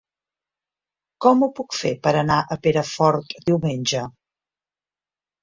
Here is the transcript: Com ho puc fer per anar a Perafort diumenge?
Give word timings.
Com 1.25 1.45
ho 1.45 1.49
puc 1.59 1.77
fer 1.81 1.91
per 2.07 2.13
anar 2.23 2.39
a 2.41 2.57
Perafort 2.65 3.37
diumenge? 3.53 4.03